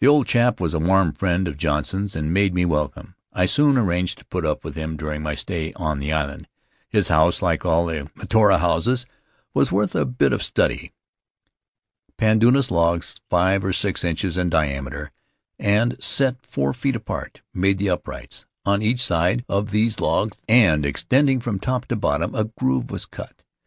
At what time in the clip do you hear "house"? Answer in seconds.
7.08-7.42